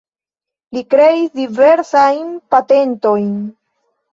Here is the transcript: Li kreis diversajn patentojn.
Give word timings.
Li 0.77 0.81
kreis 0.93 1.35
diversajn 1.35 2.27
patentojn. 2.55 3.31